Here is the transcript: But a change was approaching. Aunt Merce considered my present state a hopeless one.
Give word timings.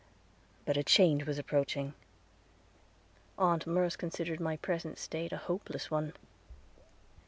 But 0.65 0.77
a 0.77 0.83
change 0.83 1.27
was 1.27 1.37
approaching. 1.37 1.93
Aunt 3.37 3.67
Merce 3.67 3.95
considered 3.95 4.39
my 4.39 4.57
present 4.57 4.97
state 4.97 5.31
a 5.31 5.37
hopeless 5.37 5.91
one. 5.91 6.13